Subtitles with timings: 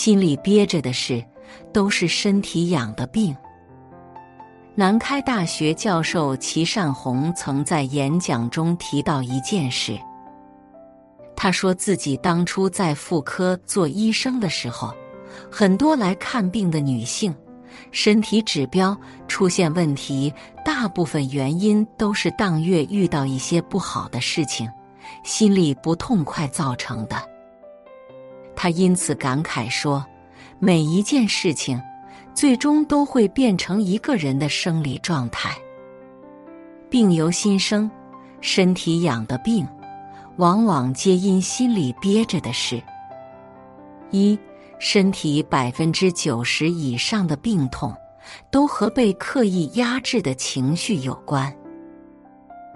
[0.00, 1.22] 心里憋着的事，
[1.74, 3.36] 都是身体养的病。
[4.74, 10.00] 南开大学教授齐善红曾在演讲中提到一件事。
[11.36, 14.90] 他说自己当初在妇科做医生的时候，
[15.52, 17.34] 很多来看病的女性，
[17.92, 20.32] 身体指标出现问题，
[20.64, 24.66] 大部分原因都是当月遇到一些不好的事情，
[25.24, 27.16] 心里不痛快造成的。
[28.62, 30.04] 他因此感慨说
[30.60, 31.80] ：“每一件事情，
[32.34, 35.56] 最终都会变成一个人的生理状态。
[36.90, 37.90] 病由心生，
[38.42, 39.66] 身体养的病，
[40.36, 42.82] 往往皆因心里憋着的事。
[44.10, 44.38] 一，
[44.78, 47.96] 身体百分之九十以上的病痛，
[48.50, 51.50] 都和被刻意压制的情绪有关。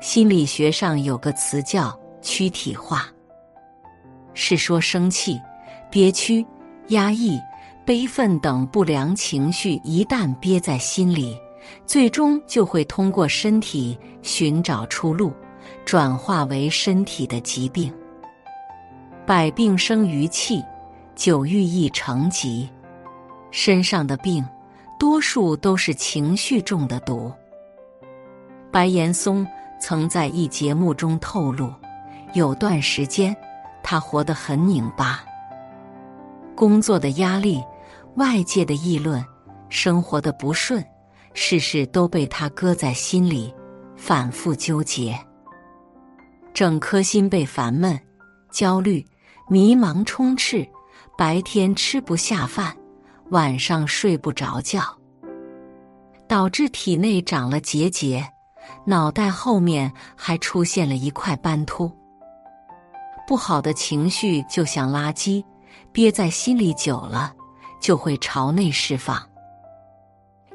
[0.00, 3.06] 心理学上有个词叫‘躯体化’，
[4.34, 5.40] 是说生气。”
[5.90, 6.46] 憋屈、
[6.88, 7.40] 压抑、
[7.84, 11.36] 悲愤等不良情绪一旦憋在心里，
[11.86, 15.32] 最终就会通过身体寻找出路，
[15.84, 17.92] 转化为身体的疾病。
[19.26, 20.62] 百病生于气，
[21.14, 22.68] 久郁易成疾。
[23.50, 24.44] 身上的病，
[24.98, 27.32] 多数都是情绪中的毒。
[28.70, 29.46] 白岩松
[29.80, 31.72] 曾在一节目中透露，
[32.34, 33.34] 有段时间
[33.82, 35.24] 他活得很拧巴。
[36.58, 37.62] 工作的压力，
[38.16, 39.24] 外界的议论，
[39.68, 40.84] 生活的不顺，
[41.32, 43.54] 事事都被他搁在心里，
[43.96, 45.16] 反复纠结，
[46.52, 47.96] 整颗心被烦闷、
[48.50, 49.06] 焦虑、
[49.48, 50.66] 迷茫充斥，
[51.16, 52.76] 白天吃不下饭，
[53.30, 54.82] 晚上睡不着觉，
[56.26, 58.28] 导致体内长了结节，
[58.84, 61.88] 脑袋后面还出现了一块斑秃。
[63.28, 65.44] 不好的情绪就像垃圾。
[65.98, 67.34] 憋在心里久了，
[67.80, 69.20] 就会朝内释放。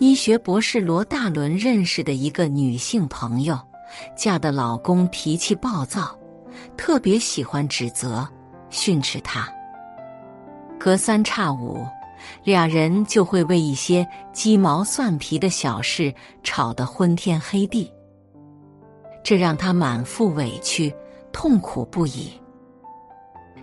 [0.00, 3.56] 医学博士罗大伦认识的一个女性朋友，
[4.16, 6.12] 嫁的老公脾气暴躁，
[6.76, 8.28] 特别喜欢指责、
[8.68, 9.48] 训斥她。
[10.76, 11.86] 隔三差五，
[12.42, 16.12] 俩人就会为一些鸡毛蒜皮的小事
[16.42, 17.88] 吵得昏天黑地，
[19.22, 20.92] 这让她满腹委屈，
[21.30, 22.32] 痛苦不已。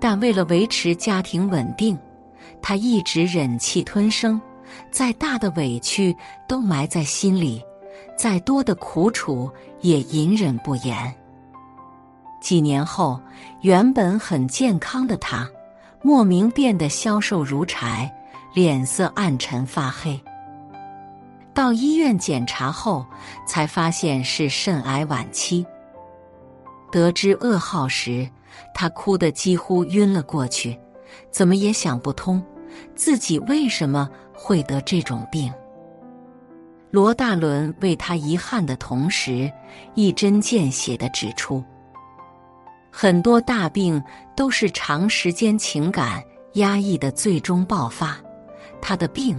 [0.00, 1.98] 但为了维持家庭稳定，
[2.62, 4.40] 他一直忍气吞声，
[4.90, 6.16] 再大的委屈
[6.46, 7.62] 都埋在心里，
[8.16, 9.50] 再多的苦楚
[9.80, 11.14] 也隐忍不言。
[12.40, 13.20] 几年后，
[13.62, 15.48] 原本很健康的他，
[16.02, 18.08] 莫名变得消瘦如柴，
[18.54, 20.20] 脸色暗沉发黑。
[21.52, 23.04] 到医院检查后，
[23.44, 25.66] 才发现是肾癌晚期。
[26.92, 28.30] 得知噩耗时，
[28.74, 30.78] 他哭得几乎晕了过去，
[31.30, 32.42] 怎么也想不通
[32.94, 35.52] 自己为什么会得这种病。
[36.90, 39.50] 罗大伦为他遗憾的同时，
[39.94, 41.62] 一针见血的指出：
[42.90, 44.02] 很多大病
[44.34, 46.22] 都是长时间情感
[46.54, 48.18] 压抑的最终爆发，
[48.80, 49.38] 他的病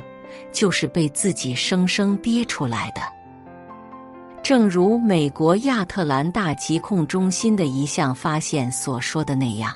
[0.52, 3.02] 就是被自己生生憋出来的。
[4.42, 9.72] 正如美国亚特兰大疾控中心的一项发现所说的那样，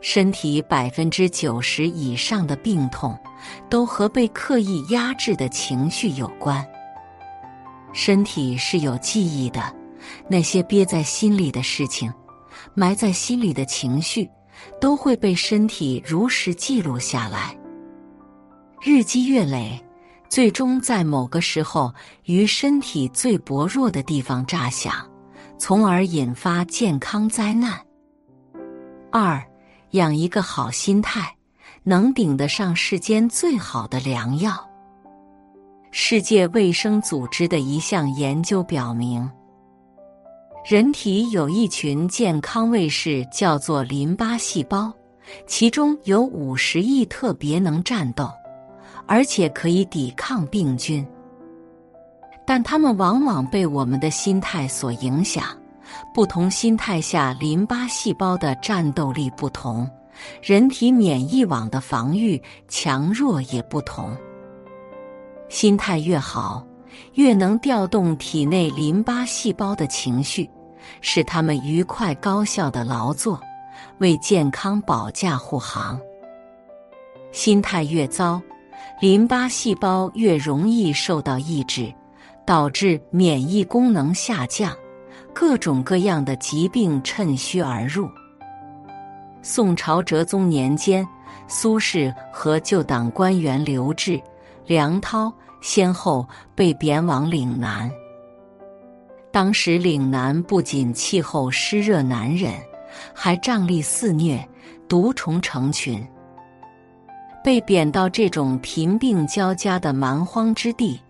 [0.00, 3.16] 身体百分之九十以上的病痛，
[3.70, 6.66] 都和被刻意压制的情绪有关。
[7.92, 9.72] 身体是有记忆的，
[10.28, 12.12] 那些憋在心里的事情，
[12.74, 14.28] 埋在心里的情绪，
[14.80, 17.56] 都会被身体如实记录下来，
[18.82, 19.80] 日积月累。
[20.28, 21.92] 最终在某个时候，
[22.24, 24.92] 于身体最薄弱的地方炸响，
[25.58, 27.80] 从而引发健康灾难。
[29.10, 29.42] 二，
[29.92, 31.34] 养一个好心态，
[31.84, 34.52] 能顶得上世间最好的良药。
[35.90, 39.30] 世界卫生组织的一项研究表明，
[40.68, 44.92] 人体有一群健康卫士，叫做淋巴细胞，
[45.46, 48.30] 其中有五十亿特别能战斗，
[49.06, 51.06] 而且可以抵抗病菌。
[52.46, 55.44] 但它们往往被我们的心态所影响，
[56.14, 59.88] 不同心态下淋巴细胞的战斗力不同，
[60.42, 64.16] 人体免疫网的防御强弱也不同。
[65.48, 66.64] 心态越好，
[67.14, 70.48] 越能调动体内淋巴细胞的情绪，
[71.00, 73.40] 使它们愉快高效的劳作。
[73.98, 75.98] 为健康保驾护航。
[77.32, 78.40] 心态越糟，
[78.98, 81.92] 淋巴细胞越容易受到抑制，
[82.46, 84.74] 导致免疫功能下降，
[85.34, 88.08] 各种各样的疾病趁虚而入。
[89.42, 91.06] 宋朝哲宗年间，
[91.46, 94.18] 苏轼和旧党官员刘志、
[94.64, 97.90] 梁涛先后被贬往岭南。
[99.30, 102.52] 当时岭南不仅气候湿热难忍。
[103.12, 104.42] 还瘴疠肆虐，
[104.88, 106.02] 毒虫成群。
[107.46, 111.00] 被贬到这种贫病交加的蛮荒之地，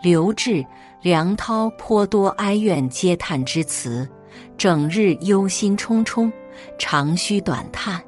[0.00, 0.64] 刘志、
[1.02, 4.08] 梁涛颇多哀怨嗟叹之词，
[4.56, 6.30] 整日忧心忡忡，
[6.78, 8.00] 长吁短叹，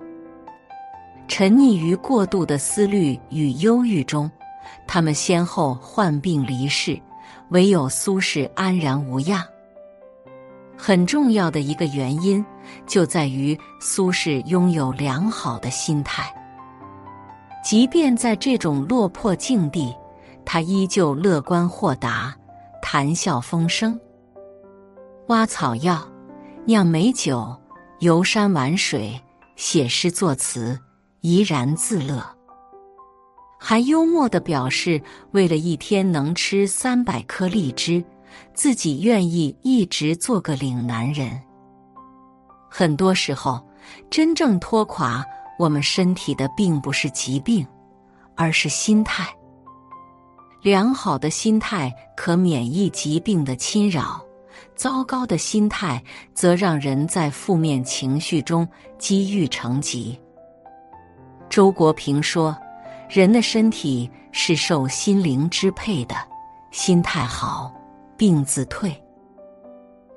[1.27, 4.31] 沉溺于过度的思虑与忧郁中。
[4.87, 6.97] 他们先后患病离世，
[7.49, 9.45] 唯有苏轼安然无恙。
[10.77, 12.47] 很重要的一个原因，
[12.87, 16.33] 就在于苏轼拥有良好的心态。
[17.63, 19.95] 即便在这种落魄境地，
[20.45, 22.37] 他依旧乐观豁达，
[22.83, 23.99] 谈笑风生。
[25.29, 26.03] 挖草药、
[26.65, 27.57] 酿美酒、
[28.01, 29.19] 游山玩水、
[29.57, 30.79] 写诗作词，
[31.21, 32.23] 怡然自乐。
[33.59, 35.01] 还幽默的表示，
[35.31, 38.05] 为了一天能吃三百颗荔枝。
[38.55, 41.39] 自己愿意一直做个岭南人。
[42.71, 43.61] 很多时候，
[44.09, 45.23] 真正拖垮
[45.63, 47.65] 我们身体的，并不是疾病，
[48.35, 49.33] 而是心态。
[50.61, 54.21] 良好的心态可免疫疾病的侵扰，
[54.75, 56.03] 糟糕的心态
[56.35, 58.67] 则让人在负面情绪中
[58.99, 60.21] 积郁成疾。
[61.49, 62.57] 周国平说
[63.09, 66.17] ：“人的身体是受心灵支配的，
[66.73, 67.73] 心态好。”
[68.19, 68.93] 病自退，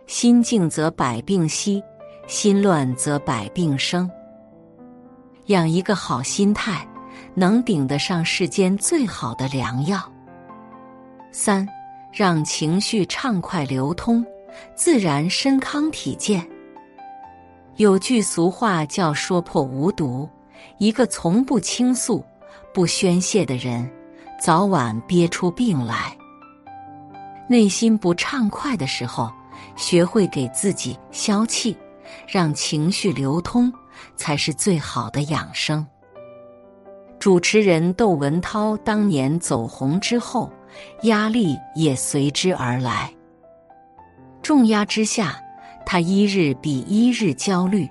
[0.07, 1.83] 心静则百病息，
[2.25, 4.09] 心乱则百病生。
[5.47, 6.87] 养一个好心态，
[7.35, 10.01] 能顶得上世间最好的良药。
[11.31, 11.67] 三，
[12.11, 14.25] 让情绪畅快流通，
[14.75, 16.47] 自然身康体健。
[17.75, 20.27] 有句俗话叫“说破无毒”，
[20.79, 22.23] 一个从不倾诉、
[22.73, 23.87] 不宣泄的人，
[24.41, 26.15] 早晚憋出病来。
[27.47, 29.31] 内心不畅快的时候，
[29.75, 31.77] 学会给自己消气，
[32.27, 33.71] 让情绪流通，
[34.15, 35.85] 才是最好的养生。
[37.19, 40.51] 主持人窦文涛当年走红之后，
[41.03, 43.11] 压力也随之而来。
[44.41, 45.41] 重压之下，
[45.85, 47.89] 他一日比一日焦虑，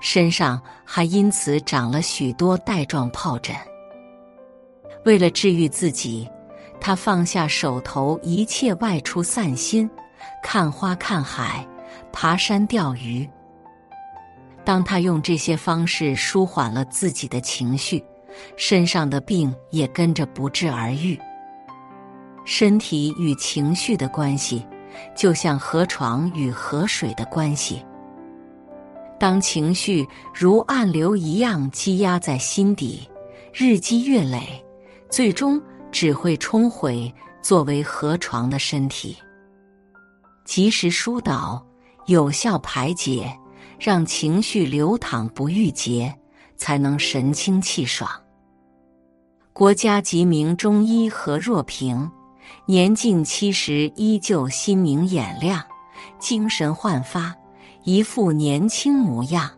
[0.00, 3.54] 身上还因此长了许多带状疱疹。
[5.04, 6.28] 为了治愈自己。
[6.78, 9.88] 他放下手头一切，外出散心，
[10.42, 11.66] 看花看海，
[12.12, 13.28] 爬山钓鱼。
[14.66, 18.04] 当他用这些方式舒缓了自己的情绪，
[18.56, 21.18] 身上的病也跟着不治而愈。
[22.44, 24.66] 身体与情绪的关系，
[25.16, 27.82] 就像河床与河水的关系。
[29.18, 33.08] 当情绪如暗流一样积压在心底，
[33.54, 34.62] 日积月累，
[35.08, 35.62] 最终。
[35.92, 39.16] 只会冲毁作为河床的身体。
[40.44, 41.64] 及时疏导，
[42.06, 43.34] 有效排解，
[43.78, 46.14] 让情绪流淌不郁结，
[46.56, 48.10] 才能神清气爽。
[49.52, 52.10] 国家级名中医何若平，
[52.66, 55.62] 年近七十依旧心明眼亮，
[56.18, 57.34] 精神焕发，
[57.84, 59.50] 一副年轻模样。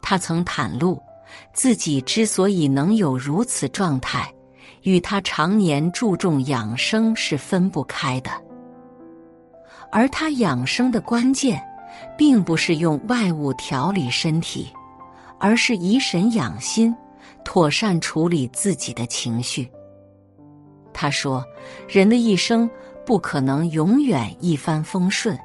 [0.00, 1.00] 他曾袒露，
[1.54, 4.32] 自己之所以能有如此状态。
[4.82, 8.30] 与他常年注重养生是分不开的，
[9.92, 11.62] 而他养生的关键，
[12.16, 14.68] 并不是用外物调理身体，
[15.38, 16.94] 而是以神养心，
[17.44, 19.68] 妥善处理自己的情绪。
[20.92, 21.44] 他说
[21.88, 22.68] ：“人的一生
[23.04, 25.38] 不可能永远一帆风顺，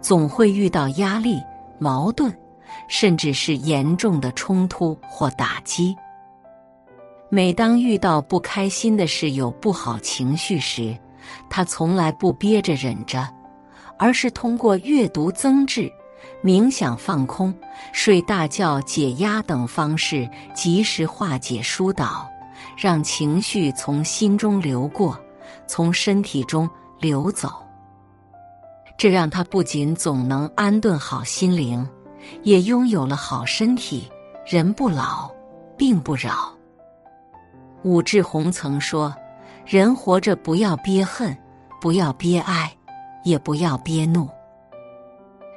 [0.00, 1.42] 总会遇到压力、
[1.78, 2.32] 矛盾，
[2.88, 5.94] 甚至是严重的冲突或打击。”
[7.28, 10.96] 每当遇到不开心的事、有不好情绪时，
[11.50, 13.28] 他从来不憋着忍着，
[13.98, 15.90] 而是通过阅读增智，
[16.42, 17.54] 冥想、放空、
[17.92, 22.28] 睡大觉、解压等方式，及时化解疏导，
[22.76, 25.18] 让情绪从心中流过，
[25.66, 26.68] 从身体中
[27.00, 27.50] 流走。
[28.96, 31.86] 这让他不仅总能安顿好心灵，
[32.42, 34.08] 也拥有了好身体。
[34.46, 35.30] 人不老，
[35.76, 36.52] 病不扰。
[37.82, 39.14] 武志红曾说
[39.66, 41.36] ：“人活着，不要憋恨，
[41.80, 42.70] 不要憋哀，
[43.24, 44.28] 也不要憋怒。”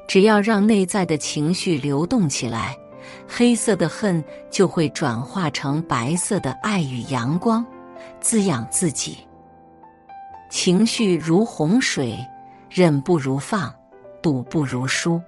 [0.07, 2.75] 只要让内在的情绪流动起来，
[3.27, 7.65] 黑色的恨就会转化成白色的爱与阳光，
[8.19, 9.17] 滋养自己。
[10.49, 12.17] 情绪如洪水，
[12.69, 13.73] 忍不如放，
[14.21, 15.21] 堵不如疏。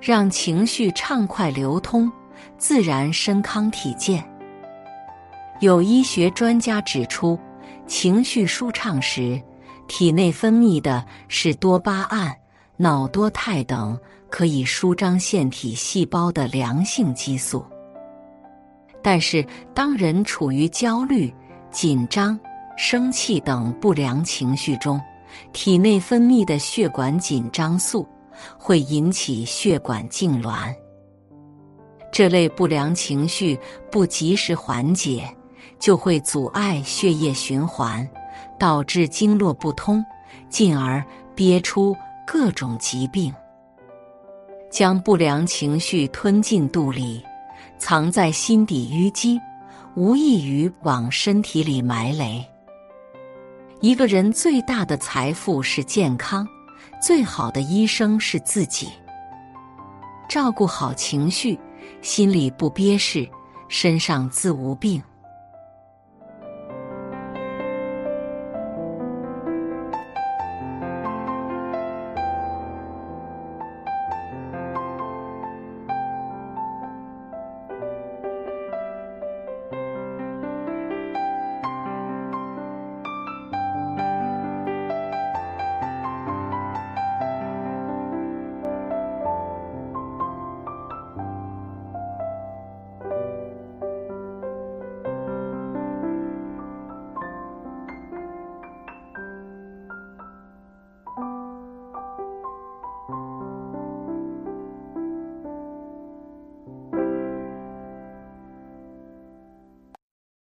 [0.00, 2.10] 让情绪畅快流通，
[2.56, 4.24] 自然身康体健。
[5.58, 7.36] 有医学专家指出，
[7.88, 9.42] 情绪舒畅时，
[9.88, 12.32] 体内分泌的是多巴胺。
[12.80, 13.98] 脑多肽等
[14.30, 17.66] 可以舒张腺体细胞的良性激素，
[19.02, 21.34] 但是当人处于焦虑、
[21.72, 22.38] 紧张、
[22.76, 25.00] 生气等不良情绪中，
[25.52, 28.06] 体内分泌的血管紧张素
[28.56, 30.72] 会引起血管痉挛。
[32.12, 33.58] 这类不良情绪
[33.90, 35.28] 不及时缓解，
[35.80, 38.08] 就会阻碍血液循环，
[38.58, 40.04] 导致经络不通，
[40.48, 41.96] 进而憋出。
[42.30, 43.32] 各种疾病，
[44.70, 47.24] 将不良情绪吞进肚里，
[47.78, 49.40] 藏在心底淤积，
[49.94, 52.44] 无异于往身体里埋雷。
[53.80, 56.46] 一个人最大的财富是健康，
[57.00, 58.90] 最好的医生是自己。
[60.28, 61.58] 照顾好情绪，
[62.02, 63.26] 心里不憋事，
[63.68, 65.02] 身上自无病。